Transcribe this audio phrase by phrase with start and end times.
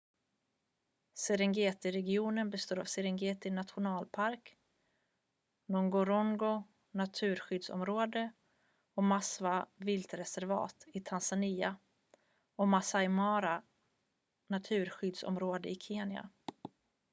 [1.23, 4.51] serengetiregionen består av serengeti nationalpark
[5.67, 8.31] ngorongoro naturskyddsområde
[8.95, 11.75] och maswa viltreservat i tanzania
[12.55, 13.63] och maasai mara
[14.49, 16.29] naturskyddsområde i kenya